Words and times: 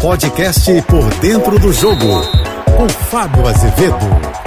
podcast 0.00 0.70
Por 0.82 1.12
Dentro 1.20 1.58
do 1.58 1.72
Jogo, 1.72 2.22
com 2.76 2.88
Fábio 2.88 3.46
Azevedo. 3.48 3.96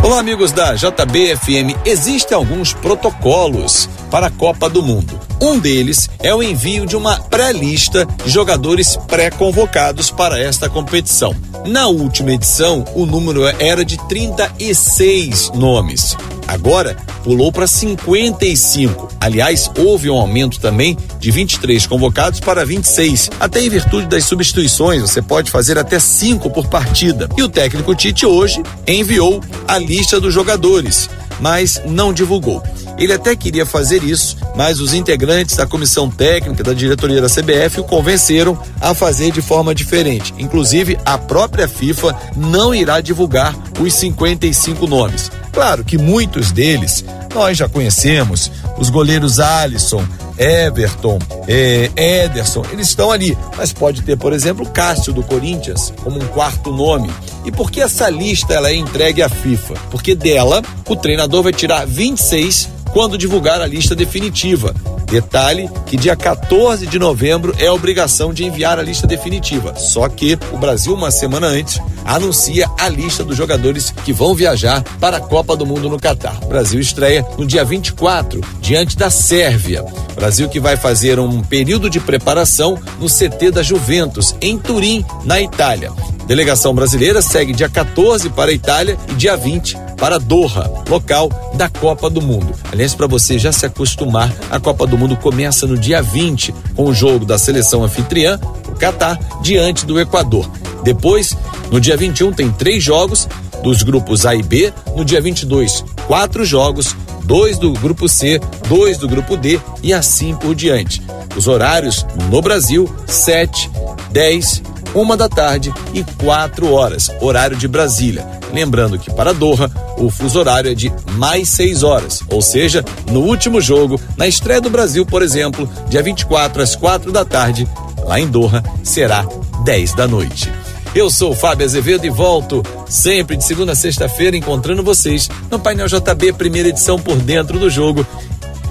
Olá, 0.04 0.20
amigos 0.20 0.52
da 0.52 0.76
JBFM. 0.76 1.76
Existem 1.86 2.36
alguns 2.36 2.74
protocolos 2.74 3.90
para 4.12 4.28
a 4.28 4.32
Copa 4.32 4.70
do 4.70 4.84
Mundo. 4.84 5.20
Um 5.42 5.58
deles 5.58 6.10
é 6.20 6.34
o 6.34 6.44
envio 6.44 6.86
de 6.86 6.96
uma 6.96 7.20
pré-lista 7.20 8.06
de 8.24 8.30
jogadores 8.30 8.96
pré-convocados 9.08 10.12
para 10.12 10.40
esta 10.40 10.70
competição. 10.70 11.36
Na 11.66 11.88
última 11.88 12.32
edição, 12.32 12.86
o 12.94 13.06
número 13.06 13.46
era 13.60 13.84
de 13.84 13.98
36 14.08 15.52
nomes. 15.56 16.16
Agora 16.50 16.98
pulou 17.24 17.52
para 17.52 17.68
55. 17.68 19.08
Aliás, 19.20 19.70
houve 19.78 20.10
um 20.10 20.16
aumento 20.16 20.60
também 20.60 20.98
de 21.20 21.30
23 21.30 21.86
convocados 21.86 22.40
para 22.40 22.66
26. 22.66 23.30
Até 23.40 23.62
em 23.62 23.70
virtude 23.70 24.08
das 24.08 24.24
substituições, 24.24 25.00
você 25.00 25.22
pode 25.22 25.52
fazer 25.52 25.78
até 25.78 26.00
cinco 26.00 26.50
por 26.50 26.68
partida. 26.68 27.30
E 27.38 27.44
o 27.44 27.50
técnico 27.50 27.94
Tite 27.94 28.26
hoje 28.26 28.64
enviou 28.88 29.44
a 29.68 29.78
lista 29.78 30.20
dos 30.20 30.34
jogadores, 30.34 31.08
mas 31.40 31.80
não 31.86 32.12
divulgou. 32.12 32.64
Ele 32.98 33.14
até 33.14 33.36
queria 33.36 33.66
fazer 33.66 34.04
isso, 34.04 34.36
mas 34.56 34.80
os 34.80 34.96
integrantes 34.96 35.56
da 35.56 35.68
comissão 35.68 36.10
técnica 36.10 36.64
da 36.64 36.74
diretoria 36.74 37.22
da 37.22 37.30
CBF 37.30 37.80
o 37.80 37.84
convenceram 37.84 38.60
a 38.82 38.96
fazer 38.96 39.32
de 39.32 39.42
forma 39.42 39.76
diferente. 39.76 40.34
Inclusive, 40.40 40.98
a 41.06 41.16
própria 41.16 41.68
FIFA 41.68 42.16
não 42.36 42.74
irá 42.74 43.00
divulgar 43.02 43.56
os 43.80 43.94
55 43.94 44.88
nomes. 44.88 45.32
Claro 45.60 45.84
que 45.84 45.98
muitos 45.98 46.54
deles 46.54 47.04
nós 47.36 47.58
já 47.58 47.68
conhecemos, 47.68 48.50
os 48.78 48.90
goleiros 48.90 49.42
Alisson, 49.42 50.02
Everton, 50.38 51.20
eh, 51.50 51.92
Ederson, 51.98 52.64
eles 52.72 52.88
estão 52.88 53.12
ali. 53.12 53.38
Mas 53.58 53.74
pode 53.74 54.02
ter, 54.04 54.18
por 54.18 54.32
exemplo, 54.32 54.66
Cássio 54.70 55.12
do 55.12 55.22
Corinthians 55.22 55.94
como 56.02 56.18
um 56.18 56.28
quarto 56.28 56.72
nome. 56.72 57.12
E 57.44 57.52
por 57.52 57.70
que 57.70 57.82
essa 57.82 58.10
lista 58.10 58.54
ela 58.54 58.70
é 58.70 58.74
entregue 58.74 59.22
à 59.22 59.28
FIFA? 59.28 59.74
Porque 59.92 60.16
dela 60.16 60.62
o 60.88 60.96
treinador 60.96 61.44
vai 61.44 61.52
tirar 61.52 61.86
26 61.86 62.70
quando 62.94 63.18
divulgar 63.18 63.62
a 63.62 63.68
lista 63.68 63.96
definitiva. 63.96 64.74
Detalhe 65.10 65.68
que 65.88 65.98
dia 65.98 66.16
14 66.16 66.86
de 66.86 67.00
novembro 67.00 67.56
é 67.58 67.72
obrigação 67.72 68.32
de 68.32 68.46
enviar 68.46 68.78
a 68.78 68.84
lista 68.84 69.08
definitiva. 69.08 69.76
Só 69.76 70.08
que 70.08 70.38
o 70.52 70.58
Brasil, 70.58 70.94
uma 70.94 71.10
semana 71.10 71.48
antes, 71.48 71.82
anuncia 72.06 72.70
a 72.80 72.88
lista 72.88 73.24
dos 73.24 73.36
jogadores 73.36 73.90
que 73.90 74.14
vão 74.14 74.36
viajar 74.36 74.84
para 75.00 75.18
a 75.18 75.22
Copa 75.22 75.56
do 75.56 75.66
Mundo 75.66 75.90
no 75.90 76.00
Catar. 76.00 76.40
O 76.44 76.48
Brasil 76.48 76.80
estreia 76.80 77.26
no 77.38 77.46
dia 77.46 77.66
24, 77.66 78.42
diante 78.62 78.96
da 78.96 79.10
Sérvia. 79.10 79.84
Brasil 80.16 80.48
que 80.48 80.60
vai 80.60 80.78
fazer 80.78 81.20
um 81.20 81.42
período 81.42 81.90
de 81.90 82.00
preparação 82.00 82.78
no 83.00 83.08
CT 83.08 83.52
da 83.52 83.64
Juventus, 83.64 84.36
em 84.42 84.60
Turim, 84.60 85.04
na 85.26 85.42
Itália. 85.42 85.92
Delegação 86.30 86.76
brasileira 86.76 87.24
segue 87.24 87.54
dia 87.54 87.68
14 87.68 88.30
para 88.30 88.52
a 88.52 88.54
Itália 88.54 89.00
e 89.10 89.16
dia 89.16 89.36
20 89.36 89.76
para 89.98 90.20
Doha, 90.20 90.72
local 90.88 91.28
da 91.56 91.68
Copa 91.68 92.08
do 92.08 92.22
Mundo. 92.22 92.54
Aliás, 92.72 92.94
para 92.94 93.08
você 93.08 93.40
já 93.40 93.52
se 93.52 93.66
acostumar, 93.66 94.32
a 94.52 94.60
Copa 94.60 94.86
do 94.86 94.96
Mundo 94.96 95.18
começa 95.18 95.66
no 95.66 95.76
dia 95.76 96.04
20 96.04 96.54
com 96.76 96.86
o 96.86 96.94
jogo 96.94 97.26
da 97.26 97.40
seleção 97.40 97.84
anfitriã, 97.84 98.40
o 98.68 98.74
Catar, 98.74 99.18
diante 99.42 99.88
do 99.88 100.00
Equador. 100.00 100.48
Depois, 100.84 101.36
no 101.72 101.82
dia 101.82 101.98
21, 101.98 102.32
tem 102.32 102.52
três 102.52 102.84
jogos 102.84 103.28
dos 103.64 103.82
grupos 103.82 104.24
A 104.24 104.36
e 104.36 104.44
B. 104.44 104.72
No 104.96 105.04
dia 105.04 105.20
22, 105.20 105.84
quatro 106.06 106.46
jogos, 106.46 106.96
dois 107.24 107.58
do 107.58 107.74
grupo 107.74 108.08
C, 108.08 108.40
dois 108.68 109.00
do 109.00 109.10
grupo 109.10 109.36
D 109.36 109.60
e 109.82 109.92
assim 109.92 110.36
por 110.36 110.54
diante. 110.54 111.02
Os 111.36 111.48
horários 111.48 112.06
no 112.30 112.40
Brasil, 112.40 112.88
7, 113.08 113.68
10 114.12 114.62
uma 114.94 115.16
da 115.16 115.30
tarde 115.30 115.74
e 115.94 116.04
quatro 116.24 116.72
horas, 116.72 117.10
horário 117.22 117.56
de 117.56 117.68
Brasília. 117.68 118.26
Lembrando 118.54 118.98
que 118.98 119.12
para 119.12 119.34
Doha, 119.34 119.70
o 119.98 120.10
fuso 120.10 120.40
horário 120.40 120.72
é 120.72 120.76
de 120.76 120.92
mais 121.14 121.50
seis 121.50 121.84
horas, 121.84 122.22
ou 122.30 122.42
seja, 122.42 122.84
no 123.12 123.22
último 123.22 123.62
jogo, 123.62 124.00
na 124.18 124.28
estreia 124.28 124.62
do 124.62 124.70
Brasil, 124.70 125.06
por 125.06 125.22
exemplo, 125.22 125.70
dia 125.88 126.02
24 126.02 126.62
às 126.62 126.76
quatro 126.76 127.12
da 127.12 127.24
tarde, 127.24 127.68
lá 128.06 128.20
em 128.20 128.28
Doha, 128.28 128.64
será 128.84 129.26
10 129.64 129.94
da 129.94 130.08
noite. 130.08 130.52
Eu 130.96 131.12
sou 131.12 131.32
o 131.32 131.36
Fábio 131.36 131.66
Azevedo 131.66 132.06
e 132.06 132.10
volto 132.10 132.64
sempre 132.88 133.38
de 133.38 133.44
segunda 133.44 133.74
a 133.74 133.76
sexta-feira 133.76 134.36
encontrando 134.36 134.82
vocês 134.82 135.30
no 135.52 135.60
Painel 135.60 135.88
JB, 135.88 136.34
primeira 136.34 136.70
edição 136.70 136.98
por 136.98 137.16
dentro 137.18 137.60
do 137.60 137.70
jogo, 137.70 138.06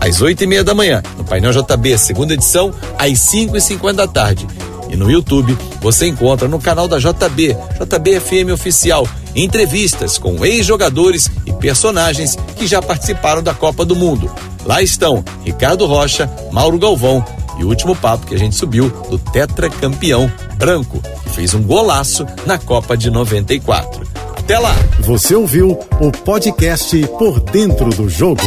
às 0.01 0.21
oito 0.21 0.43
e 0.43 0.47
meia 0.47 0.65
da 0.65 0.75
manhã. 0.75 1.01
No 1.17 1.25
Painel 1.25 1.53
JB, 1.53 1.97
segunda 1.97 2.35
edição, 2.35 2.75
às 2.99 3.21
cinco 3.21 3.57
e 3.57 3.61
cinquenta 3.61 4.07
da 4.07 4.09
tarde. 4.09 4.49
E 4.89 4.97
no 4.97 5.11
YouTube 5.11 5.57
você 5.81 6.07
encontra 6.07 6.49
no 6.49 6.59
canal 6.59 6.89
da 6.89 6.99
JB, 6.99 7.57
JB 7.81 8.21
FM 8.21 8.53
Oficial, 8.53 9.07
entrevistas 9.35 10.19
com 10.19 10.45
ex-jogadores 10.45 11.31
e 11.47 11.53
personagens 11.53 12.37
que 12.57 12.67
já 12.67 12.81
participaram 12.81 13.43
da 13.43 13.55
Copa 13.55 13.85
do 13.85 13.95
Mundo. 13.95 14.31
Lá 14.65 14.83
estão 14.83 15.25
Ricardo 15.45 15.87
Rocha, 15.87 16.31
Mauro 16.53 16.79
Galvão 16.79 17.25
e 17.59 17.65
o 17.65 17.69
último 17.69 17.95
papo 17.97 18.27
que 18.27 18.35
a 18.35 18.39
gente 18.39 18.55
subiu 18.55 18.91
do 19.11 19.19
tetracampeão 19.19 20.31
branco, 20.57 21.01
que 21.25 21.31
fez 21.31 21.55
um 21.55 21.63
golaço 21.63 22.27
na 22.47 22.59
Copa 22.59 22.97
de 22.97 23.11
94. 23.11 24.07
Até 24.37 24.59
lá! 24.59 24.75
Você 25.01 25.35
ouviu 25.35 25.79
o 26.01 26.11
podcast 26.11 26.97
Por 27.19 27.41
Dentro 27.41 27.91
do 27.91 28.09
Jogo. 28.09 28.43